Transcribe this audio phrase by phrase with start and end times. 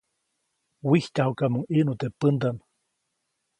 [0.89, 2.57] Wijtyajuʼkamuŋ ʼiʼnu teʼ pändaʼm.